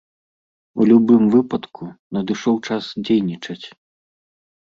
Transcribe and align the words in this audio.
У 0.79 0.87
любым 0.91 1.23
выпадку, 1.33 1.83
надышоў 2.17 2.55
час 2.69 2.83
дзейнічаць! 3.09 3.61